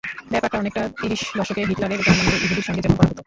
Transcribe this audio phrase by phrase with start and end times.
[0.31, 3.19] ব্যাপারটা অনেকটা তিরিশ দশকে হিটলারের জার্মানিতে ইহুদিদের সঙ্গে যেমন করা হতো।